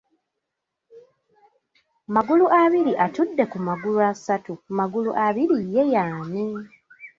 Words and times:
Magulu 2.13 2.45
abiri 2.61 2.93
atudde 3.05 3.43
ku 3.51 3.57
“magulu” 3.67 3.99
asatu. 4.11 4.53
Magulu 4.77 5.11
abiri 5.25 5.57
ye 5.73 5.83
ani? 6.05 6.45